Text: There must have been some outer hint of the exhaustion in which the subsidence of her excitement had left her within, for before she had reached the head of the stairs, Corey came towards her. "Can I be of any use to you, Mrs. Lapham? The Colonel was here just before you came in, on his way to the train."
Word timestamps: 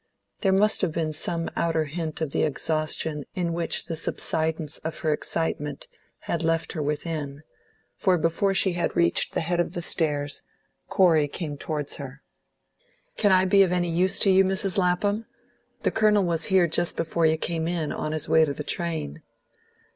There 0.39 0.51
must 0.51 0.81
have 0.81 0.91
been 0.91 1.13
some 1.13 1.47
outer 1.55 1.83
hint 1.83 2.21
of 2.21 2.31
the 2.31 2.41
exhaustion 2.41 3.23
in 3.35 3.53
which 3.53 3.85
the 3.85 3.95
subsidence 3.95 4.79
of 4.79 4.97
her 5.05 5.13
excitement 5.13 5.87
had 6.21 6.41
left 6.41 6.71
her 6.73 6.81
within, 6.81 7.43
for 7.97 8.17
before 8.17 8.55
she 8.55 8.73
had 8.73 8.95
reached 8.95 9.35
the 9.35 9.41
head 9.41 9.59
of 9.59 9.73
the 9.73 9.81
stairs, 9.83 10.41
Corey 10.89 11.27
came 11.27 11.55
towards 11.55 11.97
her. 11.97 12.23
"Can 13.15 13.31
I 13.31 13.45
be 13.45 13.61
of 13.61 13.71
any 13.71 13.91
use 13.91 14.17
to 14.21 14.31
you, 14.31 14.43
Mrs. 14.43 14.79
Lapham? 14.79 15.27
The 15.83 15.91
Colonel 15.91 16.23
was 16.23 16.45
here 16.45 16.65
just 16.65 16.97
before 16.97 17.27
you 17.27 17.37
came 17.37 17.67
in, 17.67 17.91
on 17.91 18.11
his 18.11 18.27
way 18.27 18.43
to 18.43 18.53
the 18.55 18.63
train." 18.63 19.21